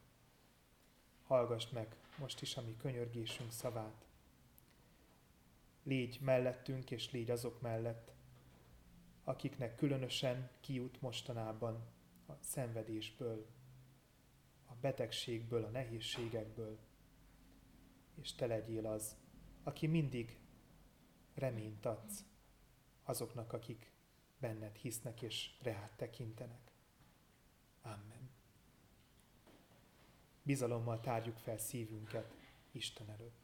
[1.26, 4.06] hallgass meg most is a mi könyörgésünk szavát.
[5.84, 8.12] Légy mellettünk, és légy azok mellett,
[9.24, 11.86] akiknek különösen kijut mostanában
[12.26, 13.46] a szenvedésből,
[14.66, 16.78] a betegségből, a nehézségekből,
[18.14, 19.16] és te legyél az,
[19.62, 20.38] aki mindig
[21.34, 22.24] reményt adsz
[23.02, 23.92] azoknak, akik
[24.38, 26.72] benned hisznek és reát tekintenek.
[27.82, 28.30] Amen.
[30.42, 32.34] Bizalommal tárjuk fel szívünket
[32.70, 33.43] Isten előtt.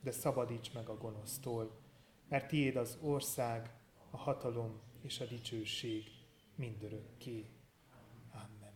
[0.00, 1.70] de szabadíts meg a gonosztól,
[2.28, 3.70] mert tiéd az ország,
[4.10, 6.04] a hatalom és a dicsőség
[6.54, 7.46] mindörökké.
[8.32, 8.72] Amen.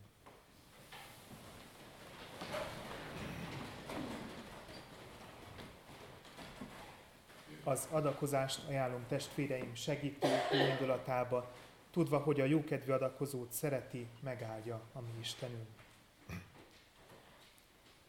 [7.64, 10.28] az adakozást ajánlom testvéreim segítő
[10.70, 11.52] indulatába,
[11.90, 15.83] tudva, hogy a jókedvű adakozót szereti, megáldja a mi Istenünk.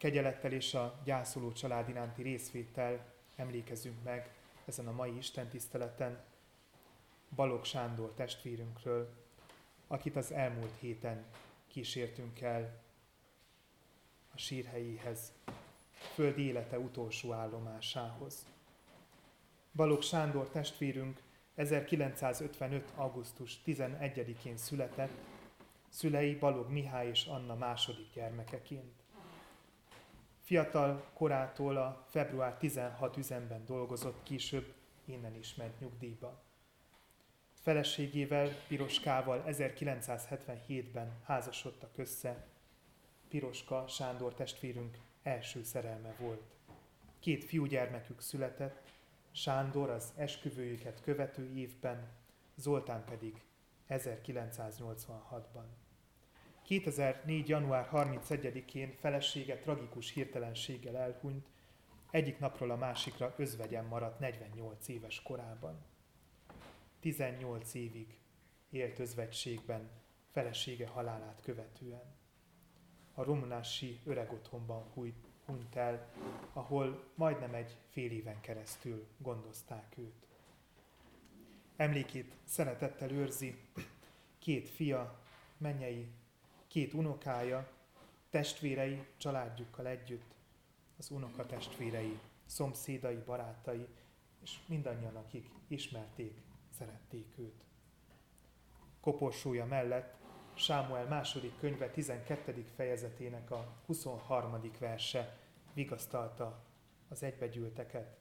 [0.06, 4.36] Kegyelettel és a gyászoló család iránti részvétel emlékezünk meg
[4.66, 6.24] ezen a mai Isten tiszteleten
[7.36, 9.14] Balog Sándor testvérünkről,
[9.88, 11.26] akit az elmúlt héten
[11.68, 12.82] kísértünk el
[14.34, 15.34] a sírhelyéhez,
[16.14, 18.46] földi élete utolsó állomásához.
[19.72, 21.22] Balog Sándor testvérünk
[21.56, 22.92] 1955.
[22.96, 25.18] augusztus 11-én született,
[25.90, 29.05] szülei Balog Mihály és Anna második gyermekeként.
[30.46, 34.74] Fiatal korától a február 16 üzemben dolgozott, később
[35.06, 36.44] innen is ment nyugdíjba.
[37.54, 42.48] Feleségével, Piroskával 1977-ben házasodtak össze.
[43.30, 46.56] Piroska Sándor testvérünk első szerelme volt.
[47.20, 48.82] Két fiúgyermekük született,
[49.32, 52.12] Sándor az esküvőjüket követő évben,
[52.56, 53.42] Zoltán pedig
[53.90, 55.66] 1986-ban.
[56.66, 57.48] 2004.
[57.48, 61.48] január 31-én felesége tragikus hirtelenséggel elhunyt,
[62.12, 65.86] egyik napról a másikra özvegyen maradt 48 éves korában.
[67.00, 68.20] 18 évig
[68.70, 69.90] élt özvegységben
[70.32, 72.16] felesége halálát követően.
[73.14, 74.92] A romnási öregotthonban
[75.46, 76.12] hunyt el,
[76.54, 80.28] ahol majdnem egy fél éven keresztül gondozták őt.
[81.76, 83.56] Emlékét szeretettel őrzi
[84.40, 85.20] két fia,
[85.58, 86.08] mennyei,
[86.76, 87.68] két unokája,
[88.30, 90.36] testvérei, családjukkal együtt,
[90.98, 93.88] az unoka testvérei, szomszédai, barátai,
[94.42, 96.42] és mindannyian, akik ismerték,
[96.78, 97.64] szerették őt.
[99.00, 100.16] Koporsója mellett
[100.54, 102.66] Sámuel második könyve 12.
[102.76, 104.72] fejezetének a 23.
[104.80, 105.38] verse
[105.74, 106.64] vigasztalta
[107.10, 108.18] az egybegyűlteket.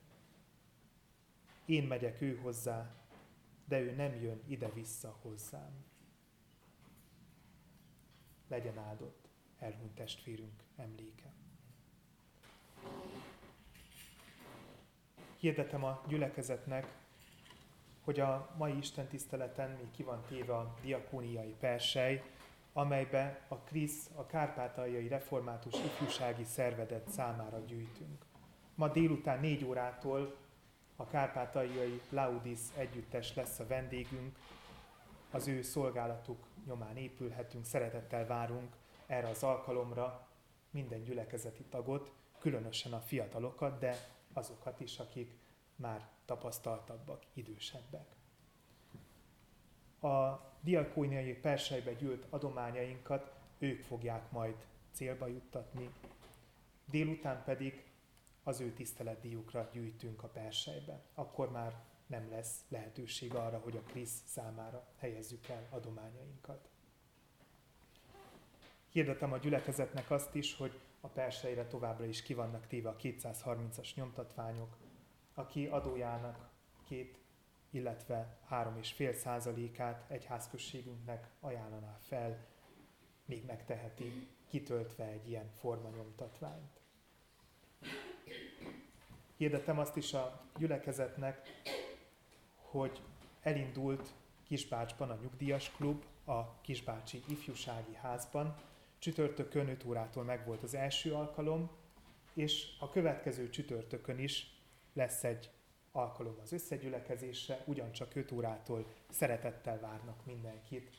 [1.65, 2.95] Én megyek ő hozzá,
[3.65, 5.94] de ő nem jön ide-vissza hozzám.
[8.49, 9.29] Legyen áldott
[9.59, 11.33] elhunyt testvérünk emléke.
[15.37, 16.87] Hirdetem a gyülekezetnek,
[18.05, 22.23] hogy a mai Isten tiszteleten még ki van téve a diakóniai persej,
[22.73, 28.25] amelybe a Krisz, a Kárpátaljai Református Ifjúsági Szervedet számára gyűjtünk.
[28.75, 30.37] Ma délután négy órától
[30.97, 34.39] a Kárpátaljai Laudis együttes lesz a vendégünk,
[35.31, 40.29] az ő szolgálatuk nyomán épülhetünk, szeretettel várunk erre az alkalomra
[40.71, 43.97] minden gyülekezeti tagot, különösen a fiatalokat, de
[44.33, 45.39] azokat is, akik
[45.77, 48.17] már tapasztaltabbak, idősebbek.
[50.01, 55.91] A diakóniai persejbe gyűlt adományainkat ők fogják majd célba juttatni,
[56.91, 57.85] délután pedig
[58.43, 61.01] az ő tiszteletdiukra gyűjtünk a persejbe.
[61.15, 66.69] Akkor már nem lesz lehetőség arra, hogy a Krisz számára helyezzük el adományainkat.
[68.89, 73.95] Hirdetem a gyülekezetnek azt is, hogy a persejre továbbra is ki vannak téve a 230-as
[73.95, 74.77] nyomtatványok,
[75.35, 76.49] aki adójának
[76.85, 77.19] két,
[77.71, 82.47] illetve három és fél százalékát egyházközségünknek ajánlaná fel,
[83.25, 86.81] még megteheti, kitöltve egy ilyen formanyomtatványt.
[89.37, 91.47] Hirdetem azt is a gyülekezetnek,
[92.75, 93.01] hogy
[93.43, 94.14] elindult
[94.47, 98.57] Kisbácsban a nyugdíjas klub, a Kisbácsi Ifjúsági Házban.
[98.99, 101.70] Csütörtökön 5 órától megvolt az első alkalom,
[102.33, 104.47] és a következő csütörtökön is
[104.93, 105.51] lesz egy
[105.93, 110.91] alkalom az összegyülekezésre, ugyancsak 5 órától szeretettel várnak mindenkit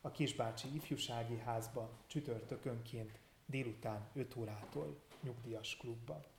[0.00, 6.33] a Kisbácsi Ifjúsági Házba csütörtökönként délután 5 órától nyugdíjas klubban.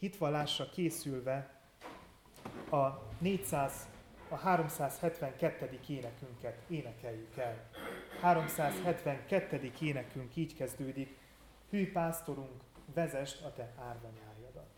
[0.00, 1.50] Hitvallásra készülve
[2.70, 2.88] a
[3.18, 3.88] 400,
[4.28, 5.78] a 372.
[5.88, 7.70] énekünket énekeljük el.
[8.20, 9.72] 372.
[9.80, 11.16] énekünk így kezdődik.
[11.70, 12.62] Hű pásztorunk,
[12.94, 14.68] vezest a te árvanyájadat.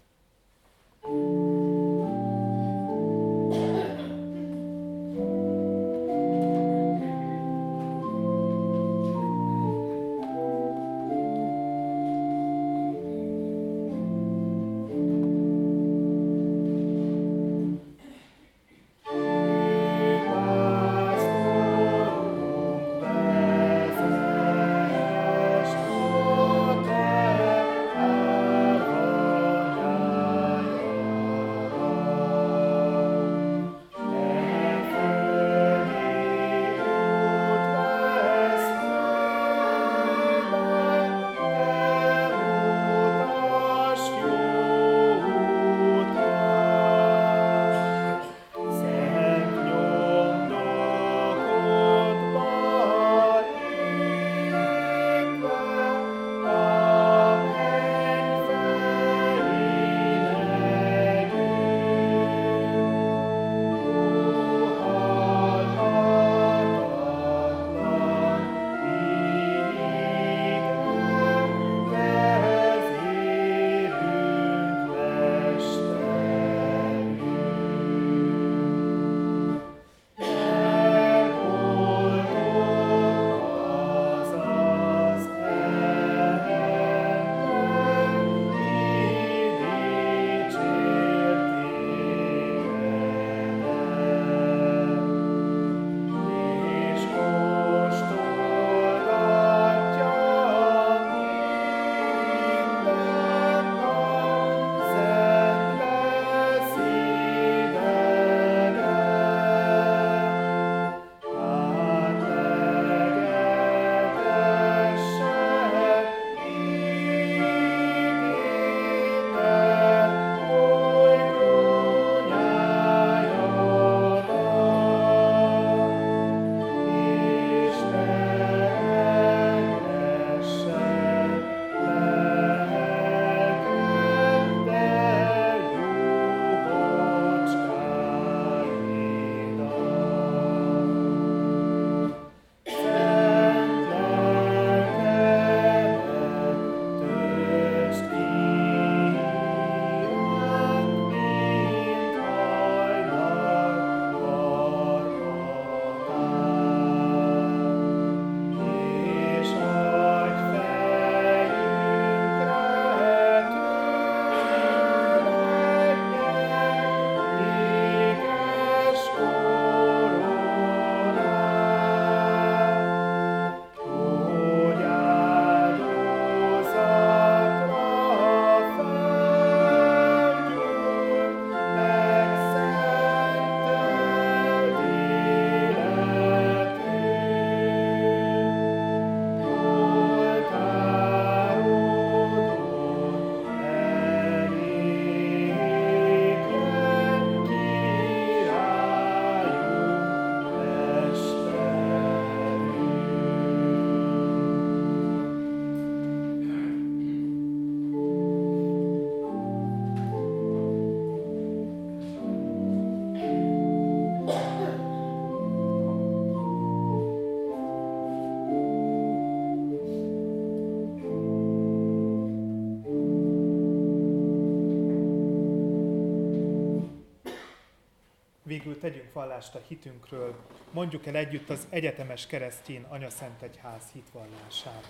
[228.62, 230.34] Végül tegyünk vallást a hitünkről,
[230.72, 234.88] mondjuk el együtt az egyetemes keresztjén Szent Egyház hitvallását.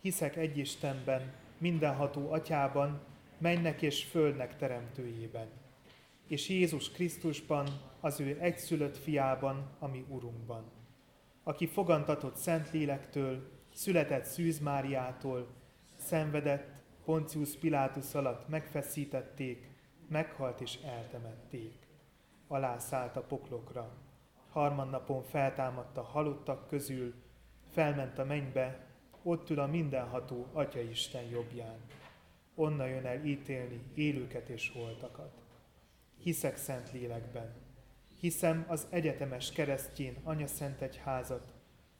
[0.00, 3.00] Hiszek egy Istenben, mindenható atyában,
[3.38, 5.48] mennek és földnek teremtőjében,
[6.26, 7.68] és Jézus Krisztusban,
[8.00, 10.64] az ő egyszülött fiában, ami Urunkban,
[11.42, 15.46] aki fogantatott Szentlélektől, született Szűz Máriától,
[15.96, 16.77] szenvedett,
[17.08, 19.70] Poncius Pilátus alatt megfeszítették,
[20.08, 21.74] meghalt és eltemették.
[22.48, 23.92] Alászállt a poklokra.
[24.50, 27.14] Harmadnapon feltámadt a halottak közül,
[27.70, 28.86] felment a mennybe,
[29.22, 31.76] ott ül a mindenható Atya Isten jobbján.
[32.54, 35.42] Onnan jön el ítélni élőket és holtakat.
[36.18, 37.54] Hiszek szent lélekben.
[38.20, 41.52] Hiszem az egyetemes keresztjén Anya Szent Egyházat,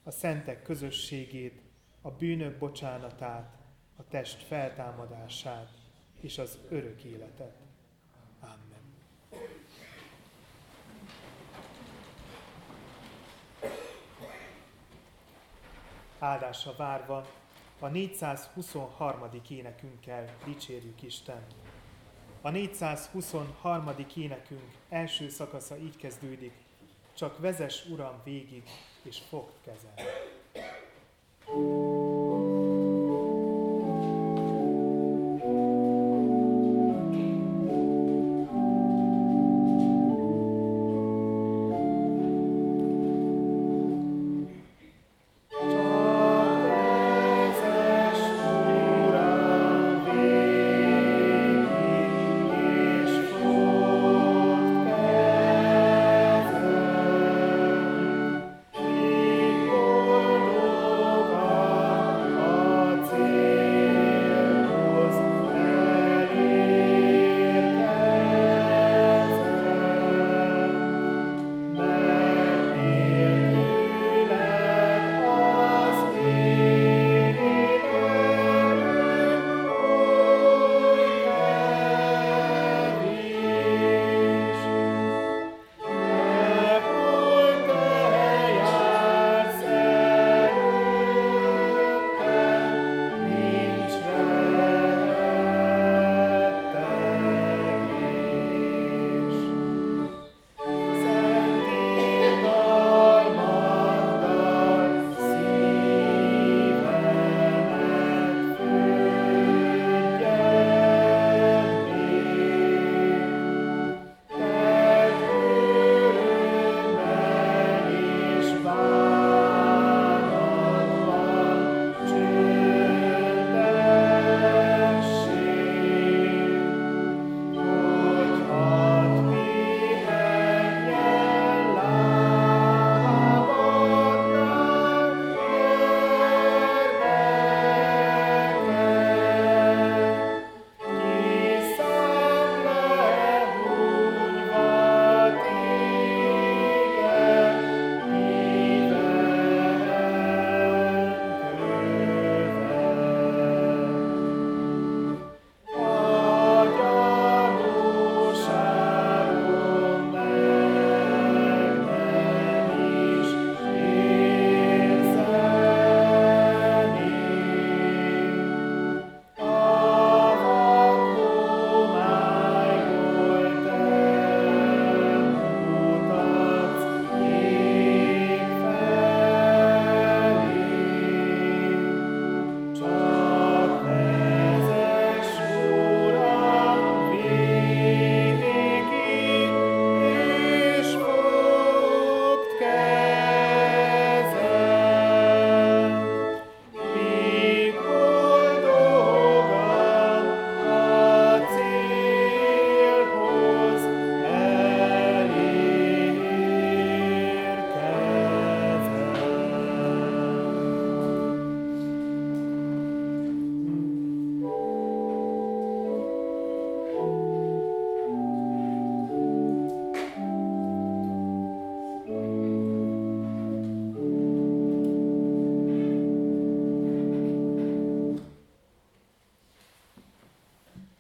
[0.03, 1.63] a szentek közösségét,
[2.03, 3.58] a bűnök bocsánatát,
[3.99, 5.69] a test feltámadását
[6.21, 7.57] és az örök életet.
[8.41, 8.97] Amen.
[16.19, 17.27] Áldásra várva
[17.79, 19.31] a 423.
[19.49, 21.47] énekünkkel dicsérjük Isten.
[22.41, 23.91] A 423.
[24.17, 26.53] énekünk első szakasza így kezdődik,
[27.15, 28.63] csak vezes Uram végig,
[29.03, 29.95] és fogd kezem.
[31.45, 31.88] thank you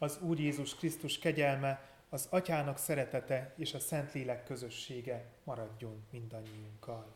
[0.08, 7.06] az Úr Jézus Krisztus kegyelme, az Atyának szeretete és a Szentlélek közössége maradjon mindannyiunkkal.